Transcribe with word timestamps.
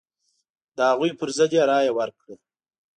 د 0.75 0.77
هغوی 0.89 1.11
پر 1.19 1.29
ضد 1.37 1.51
یې 1.57 1.63
رايه 1.71 1.91
ورکړه. 1.97 2.35